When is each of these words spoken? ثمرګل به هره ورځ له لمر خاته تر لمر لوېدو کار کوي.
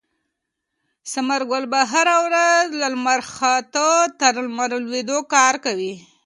ثمرګل 1.11 1.63
به 1.71 1.81
هره 1.91 2.15
ورځ 2.25 2.67
له 2.81 2.87
لمر 2.93 3.19
خاته 3.33 3.87
تر 4.19 4.33
لمر 4.45 4.69
لوېدو 4.85 5.17
کار 5.33 5.55
کوي. 5.65 5.93